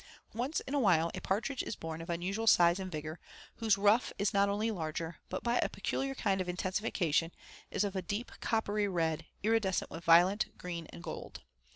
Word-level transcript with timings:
Once 0.33 0.61
in 0.61 0.73
a 0.73 0.79
while 0.79 1.11
a 1.13 1.21
partridge 1.21 1.61
is 1.61 1.75
born 1.75 2.01
of 2.01 2.09
unusual 2.09 2.47
size 2.47 2.79
and 2.79 2.91
vigor, 2.91 3.19
whose 3.57 3.77
ruff 3.77 4.11
is 4.17 4.33
not 4.33 4.49
only 4.49 4.71
larger, 4.71 5.17
but 5.29 5.43
by 5.43 5.59
a 5.59 5.69
peculiar 5.69 6.15
kind 6.15 6.41
of 6.41 6.49
intensification 6.49 7.31
is 7.69 7.83
of 7.83 7.95
a 7.95 8.01
deep 8.01 8.31
coppery 8.39 8.87
red, 8.87 9.27
iridescent 9.43 9.91
with 9.91 10.03
violet, 10.03 10.57
green, 10.57 10.87
and 10.87 11.03
gold. 11.03 11.43